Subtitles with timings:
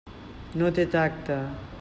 [0.61, 1.39] No té tacte.